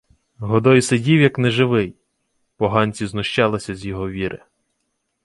Годой 0.39 0.81
сидів 0.81 1.21
як 1.21 1.37
неживий— 1.37 1.95
поганці 2.57 3.05
знущалися 3.07 3.75
з 3.75 3.85
його 3.85 4.09
віри. 4.09 4.41